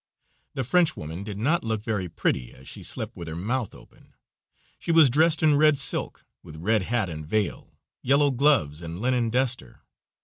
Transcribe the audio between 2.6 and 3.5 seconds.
she slept with her